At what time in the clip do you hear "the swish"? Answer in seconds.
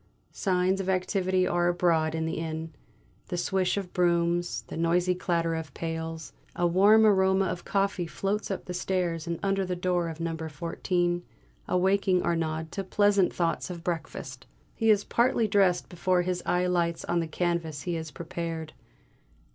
3.27-3.77